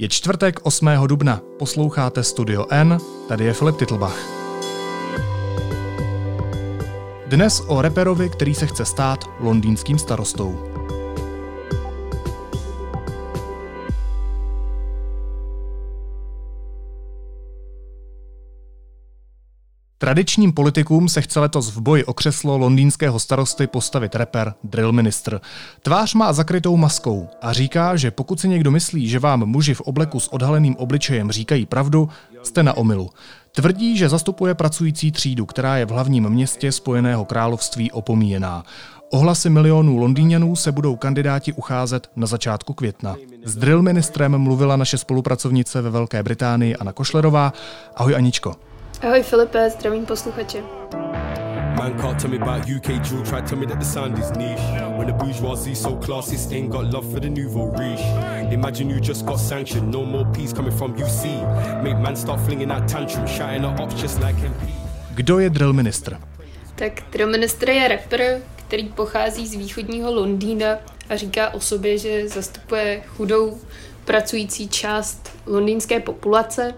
[0.00, 0.88] Je čtvrtek 8.
[1.06, 1.40] dubna.
[1.58, 4.18] Posloucháte Studio N, tady je Filip Titlbach.
[7.26, 10.69] Dnes o reperovi, který se chce stát londýnským starostou.
[20.10, 25.40] Tradičním politikům se chce letos v boji o křeslo londýnského starosty postavit reper Drill Minister.
[25.82, 29.80] Tvář má zakrytou maskou a říká, že pokud si někdo myslí, že vám muži v
[29.80, 32.08] obleku s odhaleným obličejem říkají pravdu,
[32.42, 33.10] jste na omilu.
[33.52, 38.64] Tvrdí, že zastupuje pracující třídu, která je v hlavním městě Spojeného království opomíjená.
[39.10, 43.16] Ohlasy milionů Londýňanů se budou kandidáti ucházet na začátku května.
[43.44, 47.52] S drill ministrem mluvila naše spolupracovnice ve Velké Británii Anna Košlerová.
[47.96, 48.69] Ahoj Aničko.
[49.02, 50.62] Ahoj Filipe, zdravím posluchače.
[51.78, 54.60] Man can't tell me about UK drill, try tell me that the sound is niche.
[54.98, 58.04] When the bourgeoisie so classist ain't got love for the nouveau riche.
[58.52, 61.24] Imagine you just got sanctioned, no more peace coming from UC.
[61.82, 64.68] Make man start flinging out tantrum, shouting at ops just like MP.
[65.14, 66.18] Kdo je drill ministr?
[66.74, 72.28] Tak drill ministr je rapper, který pochází z východního Londýna a říká o sobě, že
[72.28, 73.58] zastupuje chudou
[74.04, 76.74] pracující část londýnské populace.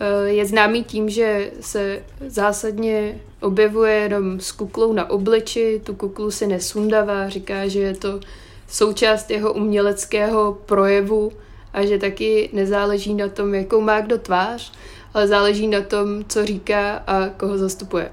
[0.00, 6.30] Eh, je známý tím, že se zásadně objevuje jenom s kuklou na obliči, tu kuklu
[6.30, 8.20] si nesundává, říká, že je to
[8.68, 11.32] součást jeho uměleckého projevu
[11.72, 14.72] a že taky nezáleží na tom, jakou má kdo tvář,
[15.14, 18.10] ale záleží na tom, co říká a koho zastupuje.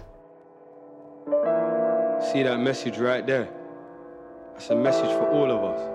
[2.20, 3.48] See that message right there?
[4.54, 5.93] That's a message for all of us.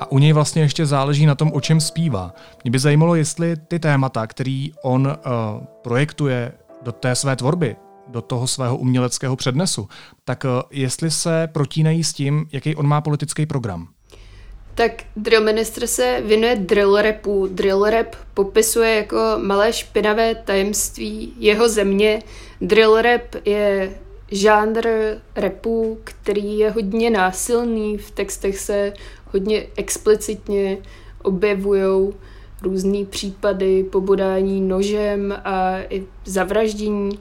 [0.00, 2.34] A u něj vlastně ještě záleží na tom, o čem zpívá.
[2.64, 6.52] Mě by zajímalo, jestli ty témata, který on uh, projektuje
[6.82, 7.76] do té své tvorby,
[8.08, 9.88] do toho svého uměleckého přednesu,
[10.24, 13.88] tak uh, jestli se protínají s tím, jaký on má politický program.
[14.74, 17.48] Tak drill ministr se věnuje drill rapu.
[17.52, 22.22] Drill rap popisuje jako malé špinavé tajemství jeho země.
[22.60, 23.90] Drill rap je
[24.30, 24.88] žánr
[25.36, 28.92] rapu, který je hodně násilný, v textech se
[29.32, 30.78] hodně explicitně
[31.22, 32.12] objevují
[32.62, 37.10] různé případy pobodání nožem a i zavraždění.
[37.10, 37.18] Uh,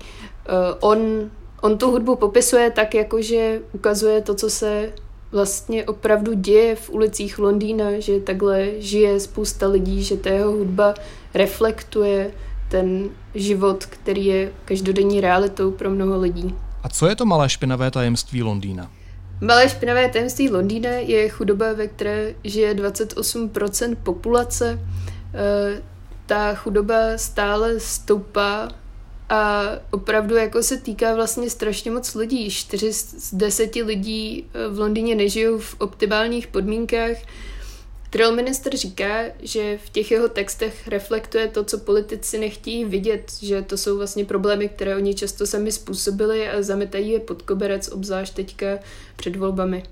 [0.79, 1.29] on,
[1.61, 4.93] on tu hudbu popisuje tak, jako že ukazuje to, co se
[5.31, 10.93] vlastně opravdu děje v ulicích Londýna, že takhle žije spousta lidí, že ta jeho hudba
[11.33, 12.31] reflektuje
[12.69, 16.55] ten život, který je každodenní realitou pro mnoho lidí.
[16.83, 18.91] A co je to malé špinavé tajemství Londýna?
[19.41, 24.79] Malé špinavé tajemství Londýna je chudoba, ve které žije 28% populace.
[25.33, 25.81] E,
[26.25, 28.69] ta chudoba stále stoupá
[29.29, 32.49] a opravdu jako se týká vlastně strašně moc lidí.
[32.49, 37.17] 4 z 10 lidí v Londýně nežijou v optimálních podmínkách.
[38.15, 43.61] Trill minister říká, že v těch jeho textech reflektuje to, co politici nechtějí vidět, že
[43.61, 48.33] to jsou vlastně problémy, které oni často sami způsobili a zametají je pod koberec, obzvlášť
[48.33, 48.65] teďka
[49.15, 49.83] před volbami.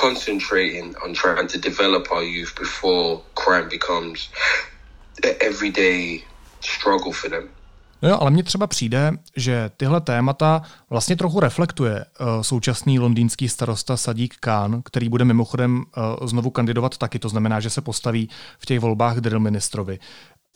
[0.00, 4.30] Concentrating on trying to develop our youth before crime becomes
[5.24, 6.22] an everyday
[6.60, 7.48] struggle for them.
[8.04, 13.48] No jo, ale mně třeba přijde, že tyhle témata vlastně trochu reflektuje uh, současný londýnský
[13.48, 15.84] starosta Sadík Khan, který bude mimochodem
[16.20, 18.28] uh, znovu kandidovat taky, to znamená, že se postaví
[18.58, 19.98] v těch volbách drill ministrovi.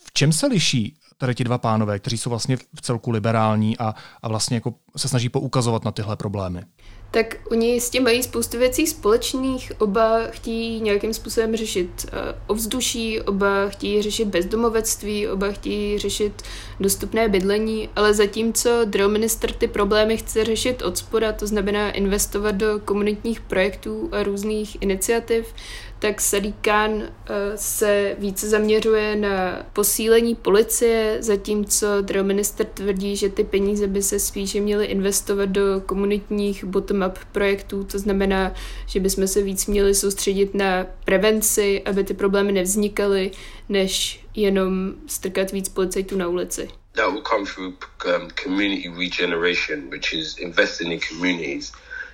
[0.05, 3.95] V čem se liší tady ti dva pánové, kteří jsou vlastně v celku liberální a,
[4.21, 6.63] a vlastně jako se snaží poukazovat na tyhle problémy?
[7.11, 13.21] tak oni s tím mají spoustu věcí společných, oba chtějí nějakým způsobem řešit uh, ovzduší,
[13.21, 16.41] oba chtějí řešit bezdomovectví, oba chtějí řešit
[16.79, 18.69] dostupné bydlení, ale zatímco
[19.07, 24.81] minister ty problémy chce řešit od spoda, to znamená investovat do komunitních projektů a různých
[24.81, 25.53] iniciativ,
[25.99, 27.07] tak Sadiq Khan uh,
[27.55, 31.87] se více zaměřuje na posílení policie, zatímco
[32.21, 37.99] minister tvrdí, že ty peníze by se spíše měly investovat do komunitních bottom-up projektů, to
[37.99, 38.53] znamená,
[38.87, 43.31] že bychom se víc měli soustředit na prevenci, aby ty problémy nevznikaly,
[43.69, 46.69] než jenom strkat víc policajtů na ulici.
[46.93, 47.73] That will come through
[48.05, 51.71] um, community regeneration, which is investing in communities,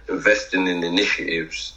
[0.10, 1.74] investing in initiatives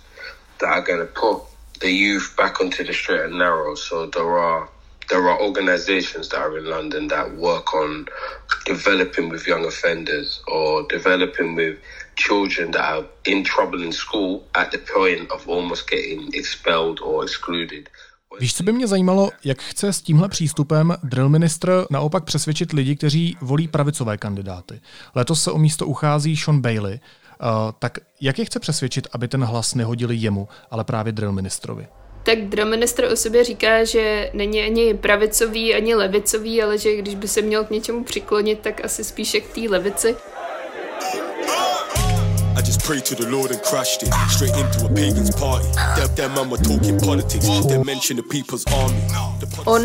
[0.59, 3.75] that are going to put the youth back onto the straight and narrow.
[3.75, 4.69] So there are
[5.09, 8.07] there are organisations that are in London that work on
[8.67, 11.79] developing with young offenders or developing with
[12.17, 17.25] children that are in trouble in school at the point of almost getting expelled or
[17.25, 17.89] excluded.
[18.41, 22.97] Víš, co by mě zajímalo, jak chce s tímhle přístupem drill ministr naopak přesvědčit lidi,
[22.97, 24.81] kteří volí pravicové kandidáty.
[25.15, 27.01] Letos se o místo uchází Sean Bailey,
[27.79, 31.87] tak jak je chce přesvědčit, aby ten hlas nehodili jemu, ale právě drill ministrovi?
[32.23, 37.15] Tak drill minister o sobě říká, že není ani pravicový, ani levicový, ale že když
[37.15, 40.17] by se měl k něčemu přiklonit, tak asi spíše k té levici.
[42.57, 45.69] I just prayed to the Lord and crashed it straight into a pagan's party.
[45.97, 49.03] Them, them man were talking politics, they mentioned the people's army.
[49.65, 49.83] On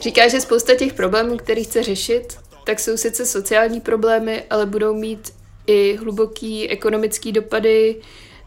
[0.00, 4.94] říká, že spousta těch problémů, které chce řešit, tak jsou sice sociální problémy, ale budou
[4.94, 5.32] mít
[5.66, 7.96] i hluboký ekonomický dopady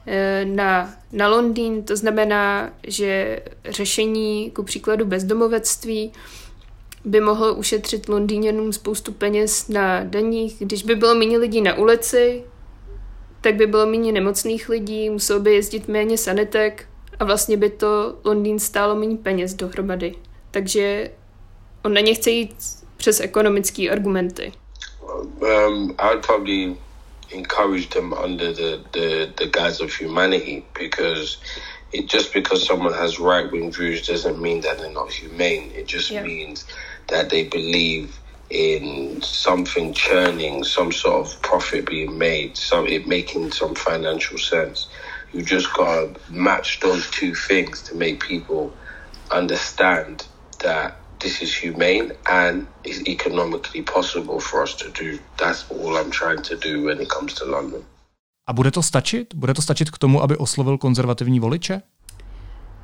[0.07, 1.83] eh, na, na Londýn.
[1.83, 6.11] To znamená, že řešení, ku příkladu bezdomovectví,
[7.05, 10.55] by mohlo ušetřit Londýňanům spoustu peněz na daních.
[10.59, 12.43] Když by bylo méně lidí na ulici,
[13.41, 16.85] tak by bylo méně nemocných lidí, muselo by jezdit méně sanitek
[17.19, 20.15] a vlastně by to Londýn stálo méně peněz dohromady.
[20.51, 21.11] Takže
[21.83, 22.55] on na ně chce jít
[22.97, 24.51] přes ekonomické argumenty.
[25.41, 26.75] Um, I'd probably
[27.31, 31.37] encourage them under the, the, the guise of humanity because
[31.91, 35.71] it just because someone has right wing views doesn't mean that they're not humane.
[35.71, 36.21] It just yeah.
[36.21, 36.65] means
[37.07, 43.51] that they believe in something churning, some sort of profit being made, some it making
[43.51, 44.87] some financial sense.
[45.31, 48.73] You just gotta match those two things to make people
[49.31, 50.27] understand
[50.63, 55.19] that this is humane and is economically possible for us to do.
[55.37, 57.83] That's all I'm trying to do when it comes to London.
[58.47, 59.35] A bude to stačit?
[59.35, 61.81] Bude to stačit k tomu, aby oslovil konzervativní voliče?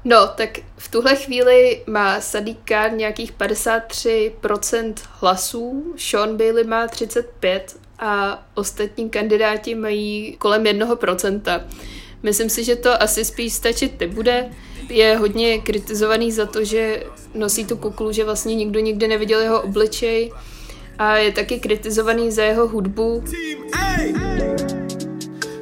[0.04, 7.78] No, tak v tuhle chvíli má Sadiq Khan nějakých 53% hlasů, Sean Bailey má 35%
[8.00, 11.62] a ostatní kandidáti mají kolem 1%.
[12.26, 14.50] Myslím si, že to asi spíš stačit nebude.
[14.90, 19.62] Je hodně kritizovaný za to, že nosí tu kuklu, že vlastně nikdo nikdy neviděl jeho
[19.62, 20.32] obličej
[20.98, 23.24] a je taky kritizovaný za jeho hudbu.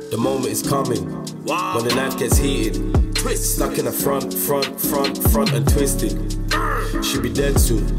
[0.10, 1.04] The moment is coming
[1.74, 2.81] when the knife gets heated.
[3.13, 3.56] Twist.
[3.56, 6.15] Stuck in the front, front, front, front and twisted.
[7.01, 7.95] She be dead soon.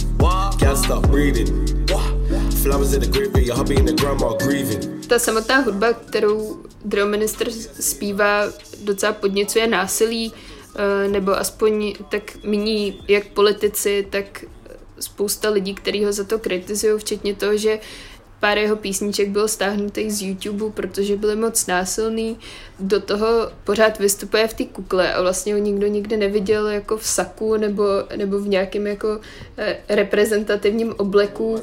[0.59, 1.67] Can't stop breathing.
[2.63, 4.94] Flowers in the grave, your hubby and the grandma grieving.
[5.09, 8.53] Ta samotná hudba, kterou Drill Minister zpívá,
[8.83, 10.33] docela podněcuje násilí,
[10.77, 14.45] eh, nebo aspoň tak míní jak politici, tak
[15.01, 17.79] spousta lidí, kteří ho za to kritizují, včetně toho, že
[18.45, 22.39] pár jeho písniček bylo stáhnutých z YouTube, protože byly moc násilný.
[22.81, 23.27] Do toho
[23.65, 27.85] pořád vystupuje v té kukle a vlastně ho nikdo nikdy neviděl jako v saku nebo,
[28.17, 29.21] nebo v nějakém jako
[29.57, 31.61] eh, reprezentativním obleku.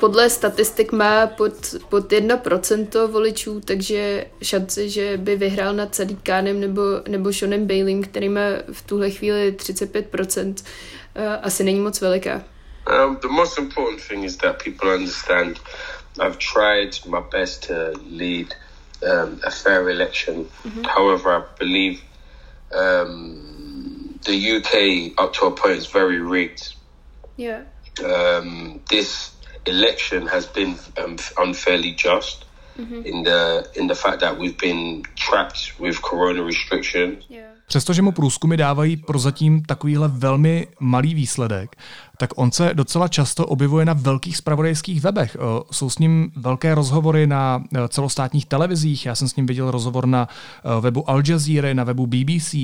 [0.00, 1.52] Podle statistik má pod,
[1.88, 8.28] pod 1% voličů, takže šance, že by vyhrál nad Sadíkánem nebo, nebo Seanem Baileym, který
[8.28, 8.40] má
[8.72, 10.54] v tuhle chvíli 35%,
[11.16, 12.42] uh, asi není moc veliká.
[12.88, 15.60] Um, the most important thing is that people understand
[16.20, 18.54] I've tried my best to lead
[19.02, 20.46] um, a fair election.
[20.64, 20.84] Mm-hmm.
[20.84, 22.00] However, I believe
[22.72, 26.74] um, the UK, up to a point, is very rigged.
[27.36, 27.62] Yeah.
[28.04, 29.30] Um, this
[29.64, 32.46] election has been um, unfairly just
[32.78, 33.06] mm-hmm.
[33.06, 37.24] in the in the fact that we've been trapped with corona restrictions.
[37.28, 37.58] Yeah.
[37.68, 41.76] Přestože mu průzkumy dávají prozatím takovýhle velmi malý výsledek,
[42.18, 45.36] tak on se docela často objevuje na velkých spravodajských webech.
[45.70, 50.06] Jsou s ním velké rozhovory na e, celostátních televizích, já jsem s ním viděl rozhovor
[50.06, 52.54] na e, webu Al Jazeera, na webu BBC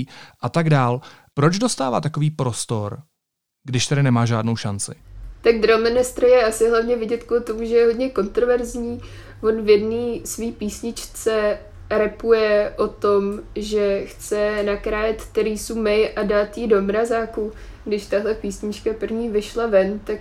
[0.41, 1.01] a tak dál.
[1.35, 3.03] Proč dostává takový prostor,
[3.65, 4.93] když tedy nemá žádnou šanci?
[5.45, 9.03] Tak Droministr je asi hlavně vidět kvůli tomu, že je hodně kontroverzní.
[9.43, 11.59] On v jedné svý písničce
[11.91, 17.53] repuje o tom, že chce nakrájet Teresu May a dát jí do mrazáku.
[17.85, 20.19] Když tahle písnička první vyšla ven, tak,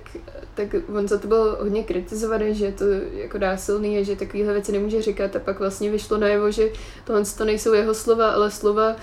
[0.54, 4.54] tak on za to byl hodně kritizovaný, že je to jako násilný a že takovéhle
[4.54, 6.70] věci nemůže říkat a pak vlastně vyšlo najevo, že
[7.04, 8.96] tohle to nejsou jeho slova, ale slova uh,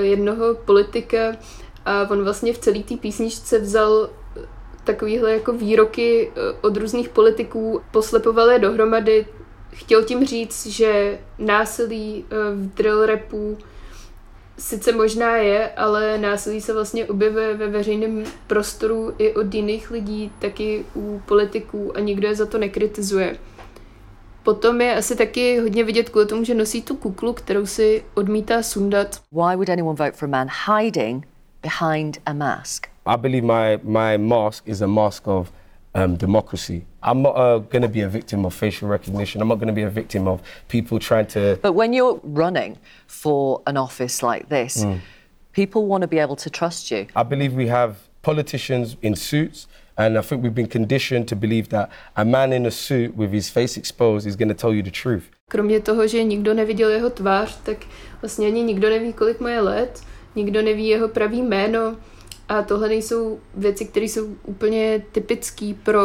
[0.00, 1.36] jednoho politika
[1.84, 4.10] a on vlastně v celé té písničce vzal
[4.84, 9.26] takovýhle jako výroky eh, od různých politiků, poslepoval je dohromady,
[9.72, 13.58] chtěl tím říct, že násilí eh, v drill rapu
[14.58, 20.32] sice možná je, ale násilí se vlastně objevuje ve veřejném prostoru i od jiných lidí,
[20.38, 23.36] taky u politiků a nikdo je za to nekritizuje.
[24.42, 28.62] Potom je asi taky hodně vidět kvůli tomu, že nosí tu kuklu, kterou si odmítá
[28.62, 29.20] sundat.
[29.32, 31.26] Why would anyone vote for a man hiding
[31.62, 32.93] behind a mask?
[33.06, 35.52] I believe my, my mask is a mask of
[35.94, 36.84] um, democracy.
[37.02, 39.42] I'm not uh, going to be a victim of facial recognition.
[39.42, 41.58] I'm not going to be a victim of people trying to.
[41.62, 45.00] But when you're running for an office like this, mm.
[45.54, 47.06] People want to be able to trust you.
[47.14, 51.68] I believe we have politicians in suits, and I think we've been conditioned to believe
[51.68, 54.82] that a man in a suit with his face exposed is going to tell you
[54.82, 55.30] the truth.
[55.48, 57.76] Kromě toho, že nikdo neviděl jeho tvář, tak
[58.22, 60.00] vlastně ani nikdo neví, kolik mu je let,
[60.36, 61.96] nikdo neví jeho pravý jméno
[62.48, 66.00] a tohle nejsou věci, které jsou úplně typické pro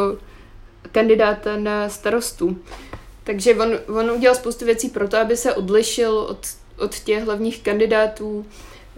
[0.91, 2.57] kandidáta na starostu.
[3.23, 7.63] Takže on, on udělal spoustu věcí pro to, aby se odlišil od, od těch hlavních
[7.63, 8.45] kandidátů,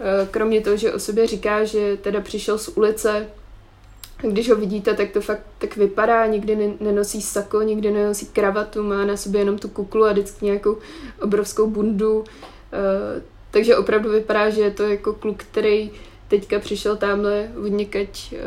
[0.00, 3.26] Eh, kromě toho, že o sobě říká, že teda přišel z ulice,
[4.20, 9.04] když ho vidíte, tak to fakt tak vypadá, nikdy nenosí sako, nikdy nenosí kravatu, má
[9.04, 10.78] na sobě jenom tu kuklu a vždycky nějakou
[11.22, 12.24] obrovskou bundu.
[12.72, 15.90] Eh, takže opravdu vypadá, že je to jako kluk, který
[16.32, 18.38] teďka přišel tamhle odněkať eh,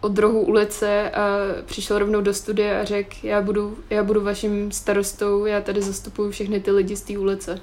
[0.00, 4.72] od rohu ulice a přišel rovnou do studia a řekl, já budu, já budu vaším
[4.72, 7.60] starostou, já tady zastupuju všechny ty lidi z té ulice.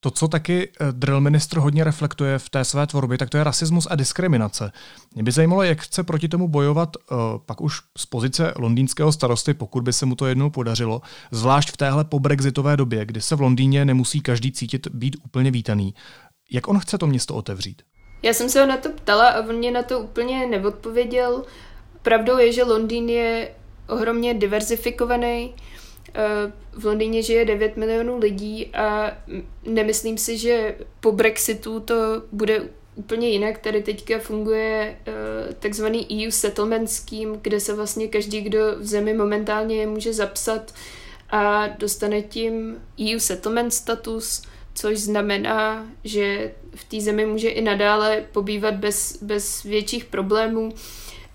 [0.00, 3.44] To, co taky eh, drill ministr hodně reflektuje v té své tvorbě, tak to je
[3.44, 4.72] rasismus a diskriminace.
[5.14, 7.16] Mě by zajímalo, jak chce proti tomu bojovat uh,
[7.46, 11.00] pak už z pozice londýnského starosty, pokud by se mu to jednou podařilo,
[11.30, 15.94] zvlášť v téhle pobrexitové době, kdy se v Londýně nemusí každý cítit být úplně vítaný.
[16.50, 17.82] Jak on chce to město otevřít?
[18.22, 21.44] Já jsem se ho na to ptala a on mě na to úplně neodpověděl.
[22.02, 23.54] Pravdou je, že Londýn je
[23.88, 25.54] ohromně diverzifikovaný
[26.16, 29.16] Eh, v Londýně žije 9 milionů lidí a
[29.62, 31.94] nemyslím si, že po Brexitu to
[32.32, 32.62] bude
[32.94, 33.58] úplně jinak.
[33.58, 39.14] Tady teďka funguje uh, takzvaný EU settlement scheme, kde se vlastně každý, kdo v zemi
[39.14, 40.74] momentálně je, může zapsat
[41.30, 44.42] a dostane tím EU settlement status,
[44.76, 50.72] což znamená, že v té zemi může i nadále pobývat bez, bez větších problémů.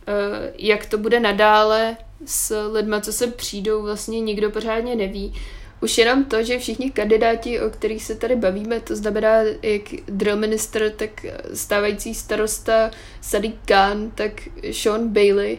[0.07, 5.33] Eh, jak to bude nadále s lidma, co se přijdou, vlastně nikdo pořádně neví.
[5.81, 10.37] Už jenom to, že všichni kandidáti, o kterých se tady bavíme, to znamená jak drill
[10.37, 14.31] minister, tak stávající starosta Sadiq Khan, tak
[14.71, 15.57] Sean Bailey,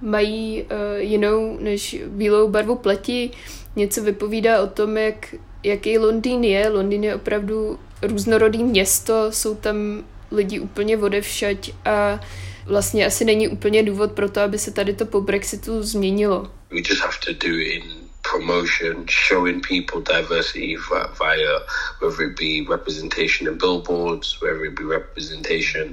[0.00, 3.30] mají uh, jinou než bílou barvu pleti.
[3.76, 6.68] Něco vypovídá o tom, jak, jaký Londýn je.
[6.68, 12.20] Londýn je opravdu různorodý město, jsou tam lidi úplně odevšať a
[12.66, 16.50] vlastně asi není úplně důvod pro to, aby se tady to po Brexitu změnilo.
[16.70, 17.82] We just have to do in
[18.22, 20.76] promotion, showing people diversity
[21.18, 21.58] via
[22.00, 25.92] whether it be representation in billboards, whether it be representation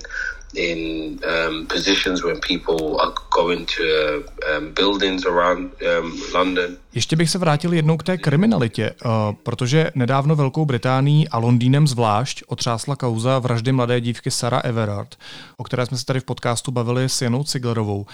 [0.55, 3.83] in um, positions when people are going to
[4.57, 6.77] um, buildings around um, London.
[6.93, 9.11] Ještě bych se vrátil jednou k té kriminalitě, uh,
[9.43, 15.15] protože nedávno Velkou Británií a Londýnem zvlášť otřásla kauza vraždy mladé dívky Sarah Everard,
[15.57, 18.05] o které jsme se tady v podcastu bavili s Janou Ciglerovou.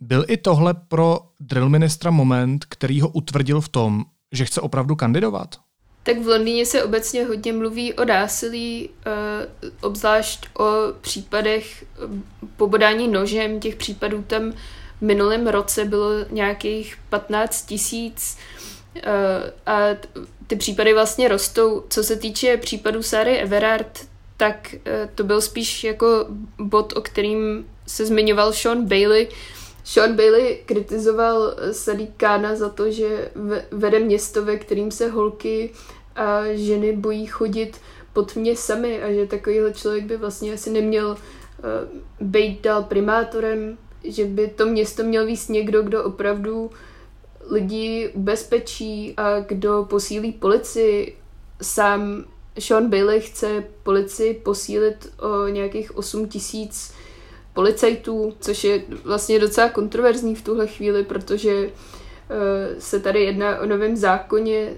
[0.00, 4.96] Byl i tohle pro drill ministra moment, který ho utvrdil v tom, že chce opravdu
[4.96, 5.56] kandidovat?
[6.06, 10.64] Tak v Londýně se obecně hodně mluví o násilí, uh, obzvlášť o
[11.00, 12.08] případech eh,
[12.56, 13.60] pobodání nožem.
[13.60, 14.56] Těch případů tam v
[15.00, 18.38] minulém roce bylo nějakých 15 tisíc
[18.94, 19.02] uh,
[19.66, 19.80] a
[20.46, 21.84] ty případy vlastně rostou.
[21.88, 26.26] Co se týče případu Sary Everard, tak uh, to byl spíš jako
[26.58, 29.28] bod, o kterým se zmiňoval Sean Bailey,
[29.86, 33.30] Sean Bailey kritizoval Sadiq Kana za to, že
[33.70, 35.70] vede město, ve kterým se holky
[36.16, 37.80] a ženy bojí chodit
[38.12, 41.18] pod mě sami a že takovýhle člověk by vlastně asi neměl uh,
[42.20, 46.70] být dál primátorem, že by to město měl víc někdo, kdo opravdu
[47.50, 51.16] lidi ubezpečí a kdo posílí policii.
[51.62, 52.24] Sám
[52.58, 56.94] Sean Bailey chce policii posílit o nějakých 8 tisíc
[57.54, 61.72] policajtů, což je vlastně docela kontroverzní v tuhle chvíli, protože uh,
[62.78, 64.74] se tady jedná o novém zákoně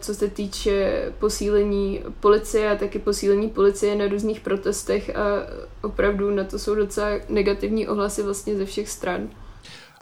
[0.00, 5.22] co se týče posílení policie a taky posílení policie na různých protestech a
[5.82, 9.28] opravdu na to jsou docela negativní ohlasy vlastně ze všech stran.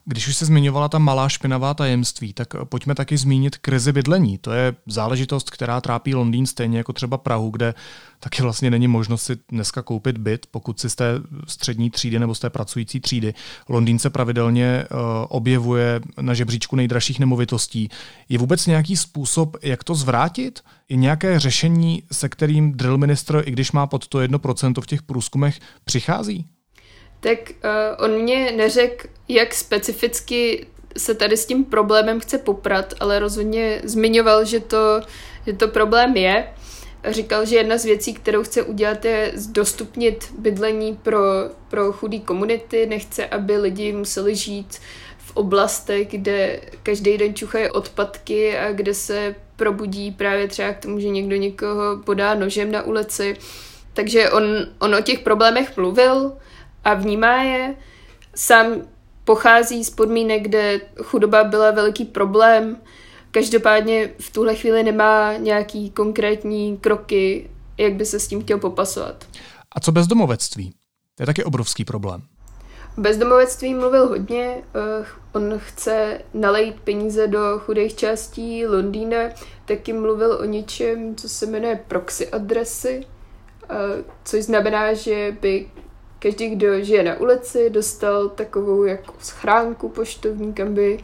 [0.07, 4.39] Když už se zmiňovala ta malá špinavá tajemství, tak pojďme taky zmínit krizi bydlení.
[4.39, 7.75] To je záležitost, která trápí Londýn stejně jako třeba Prahu, kde
[8.21, 11.05] taky vlastně není možnost si dneska koupit byt, pokud si z té
[11.47, 13.35] střední třídy nebo z té pracující třídy.
[13.69, 17.89] Londýn se pravidelně uh, objevuje na žebříčku nejdražších nemovitostí.
[18.29, 20.61] Je vůbec nějaký způsob, jak to zvrátit?
[20.89, 25.03] Je nějaké řešení, se kterým drill minister, i když má pod to 1% v těch
[25.03, 26.47] průzkumech, přichází?
[27.25, 30.67] Tak uh, on mě neřekl, jak specificky
[30.97, 35.01] se tady s tím problémem chce poprat, ale rozhodně zmiňoval, že to,
[35.47, 36.47] že to problém je.
[37.09, 41.21] Říkal, že jedna z věcí, kterou chce udělat, je dostupnit bydlení pro,
[41.69, 42.87] pro chudý komunity.
[42.87, 44.81] Nechce, aby lidi museli žít
[45.19, 51.01] v oblastech, kde každý den čuchají odpadky a kde se probudí právě třeba k tomu,
[51.01, 53.37] že někdo někoho podá nožem na ulici.
[53.93, 54.43] takže on,
[54.79, 56.33] on o těch problémech mluvil
[56.85, 57.75] a vnímá je.
[58.35, 58.75] Sám
[59.25, 62.77] pochází z podmínek, kde chudoba byla veliký problém.
[63.31, 69.25] Každopádně v tuhle chvíli nemá nějaký konkrétní kroky, jak by se s tím chtěl popasovat.
[69.73, 70.73] A co bezdomovectví?
[71.15, 72.23] To je taky obrovský problém.
[72.97, 74.63] Bezdomovectví mluvil hodně.
[74.75, 79.19] Eh, on chce nalejt peníze do chudých částí Londýna.
[79.65, 83.07] Taky mluvil o něčem, co se jmenuje proxy adresy,
[83.71, 85.69] eh, což znamená, že by
[86.25, 90.99] každý, kdo žije na ulici, dostal takovou jako schránku poštovní, kam by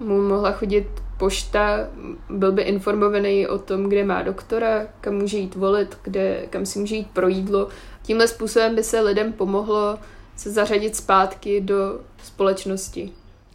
[0.00, 0.86] mu mohla chodit
[1.18, 1.88] pošta,
[2.30, 6.78] byl by informovaný o tom, kde má doktora, kam může jít volit, kde, kam si
[6.78, 7.68] může jít pro jídlo.
[8.02, 9.98] Tímhle způsobem by se lidem pomohlo
[10.36, 13.10] se zařadit zpátky do společnosti.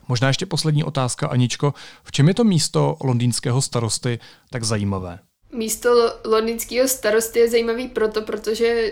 [0.07, 1.73] Možná ještě poslední otázka, Aničko.
[2.03, 5.19] V čem je to místo londýnského starosty tak zajímavé?
[5.53, 5.89] Místo
[6.25, 8.91] londýnského starosty je zajímavý proto, protože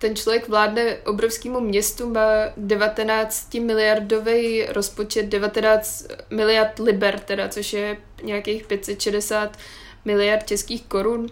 [0.00, 7.96] ten člověk vládne obrovskému městu, má 19 miliardový rozpočet, 19 miliard liber, teda, což je
[8.22, 9.56] nějakých 560
[10.04, 11.26] miliard českých korun.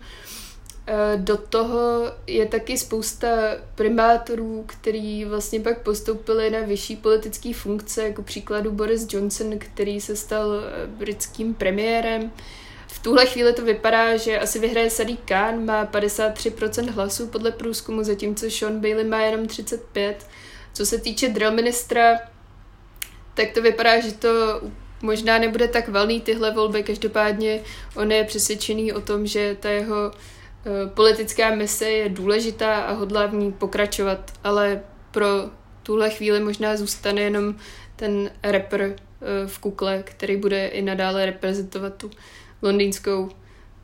[0.86, 1.80] E, do toho
[2.26, 3.28] je taky spousta
[3.74, 10.16] primátorů, který vlastně pak postoupili na vyšší politické funkce, jako příkladu Boris Johnson, který se
[10.16, 12.32] stal e, britským premiérem.
[12.88, 18.02] V tuhle chvíli to vypadá, že asi vyhraje Sadiq Khan, má 53% hlasů podle průzkumu,
[18.02, 20.14] zatímco Sean Bailey má jenom 35%.
[20.72, 22.18] Co se týče drill ministra,
[23.34, 24.60] tak to vypadá, že to
[25.02, 27.60] možná nebude tak valný tyhle volby, každopádně
[27.96, 33.26] on je přesvědčený o tom, že ta jeho eh, politická mise je důležitá a hodlá
[33.26, 35.28] v ní pokračovat, ale pro
[35.82, 37.54] tuhle chvíli možná zůstane jenom
[37.96, 38.96] ten rapper eh,
[39.46, 42.10] v kukle, který bude i nadále reprezentovat tu
[42.62, 43.28] londýnskou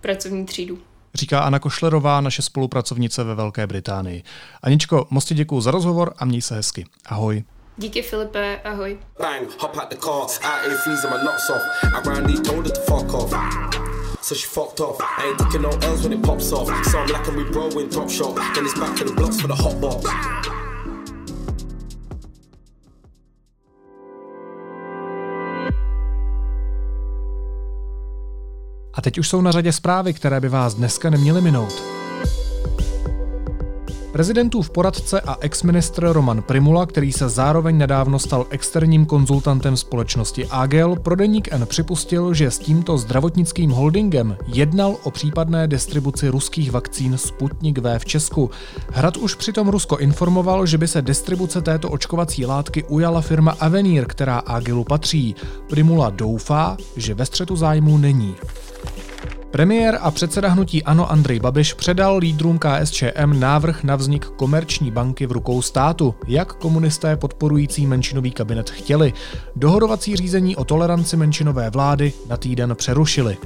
[0.00, 0.78] pracovní třídu.
[1.14, 4.22] Říká Anna Košlerová, naše spolupracovnice ve Velké Británii.
[4.62, 6.86] Aničko, moc ti děkuju za rozhovor a měj se hezky.
[7.06, 7.44] Ahoj.
[7.76, 8.98] Díky Filipe, ahoj.
[9.18, 11.62] Bang, hop out the car, out here freezing my nuts off.
[11.82, 13.34] I roundly told her to fuck off.
[14.22, 15.00] So she fucked off.
[15.00, 16.68] I ain't taking no L's when it pops off.
[16.86, 18.34] So I'm like a we bro in top shot.
[18.54, 20.53] Then it's back to the blocks for the hot box.
[29.04, 31.82] Teď už jsou na řadě zprávy, které by vás dneska neměly minout.
[34.12, 40.96] Prezidentův poradce a exministr Roman Primula, který se zároveň nedávno stal externím konzultantem společnosti Agel,
[40.96, 47.18] pro deník N připustil, že s tímto zdravotnickým holdingem jednal o případné distribuci ruských vakcín
[47.18, 48.50] Sputnik V v Česku.
[48.92, 54.06] Hrad už přitom Rusko informoval, že by se distribuce této očkovací látky ujala firma Avenir,
[54.06, 55.34] která Agelu patří.
[55.68, 58.34] Primula doufá, že ve střetu zájmu není.
[59.54, 65.26] Premiér a předseda hnutí Ano Andrej Babiš předal lídrům KSČM návrh na vznik komerční banky
[65.26, 69.12] v rukou státu, jak komunisté podporující menšinový kabinet chtěli.
[69.56, 73.36] Dohodovací řízení o toleranci menšinové vlády na týden přerušili.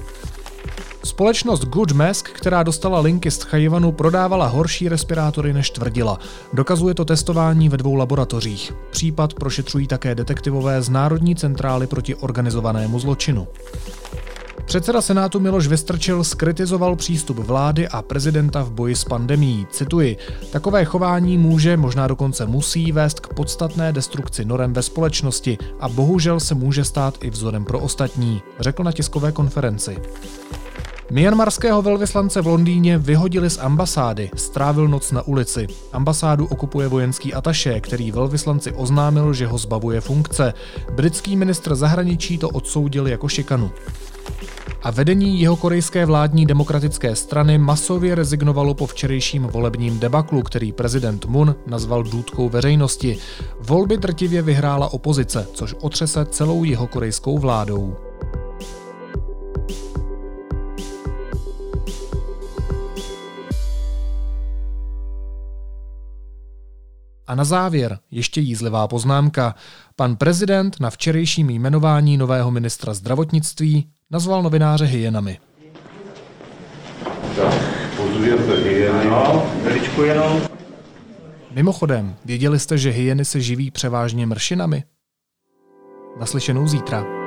[1.04, 6.18] Společnost Good Mask, která dostala linky z Tchajvanu, prodávala horší respirátory než tvrdila.
[6.52, 8.72] Dokazuje to testování ve dvou laboratořích.
[8.90, 13.48] Případ prošetřují také detektivové z Národní centrály proti organizovanému zločinu.
[14.68, 19.66] Předseda Senátu Miloš Vystrčil skritizoval přístup vlády a prezidenta v boji s pandemí.
[19.70, 20.16] Cituji,
[20.50, 26.40] takové chování může, možná dokonce musí vést k podstatné destrukci norem ve společnosti a bohužel
[26.40, 29.96] se může stát i vzorem pro ostatní, řekl na tiskové konferenci.
[31.10, 35.66] Myanmarského velvyslance v Londýně vyhodili z ambasády, strávil noc na ulici.
[35.92, 40.54] Ambasádu okupuje vojenský ataše, který velvyslanci oznámil, že ho zbavuje funkce.
[40.92, 43.70] Britský ministr zahraničí to odsoudil jako šikanu
[44.82, 51.26] a vedení jeho korejské vládní demokratické strany masově rezignovalo po včerejším volebním debaklu, který prezident
[51.26, 53.18] Moon nazval důdkou veřejnosti.
[53.60, 57.96] Volby drtivě vyhrála opozice, což otřese celou jeho korejskou vládou.
[67.26, 69.54] A na závěr ještě jízlivá poznámka.
[69.96, 75.38] Pan prezident na včerejším jmenování nového ministra zdravotnictví nazval novináře hyenami.
[81.50, 84.84] Mimochodem, věděli jste, že hyeny se živí převážně mršinami?
[86.20, 87.17] Naslyšenou zítra.